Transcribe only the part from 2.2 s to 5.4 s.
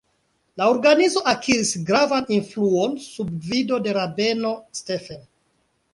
influon sub gvido de rabeno Stephen.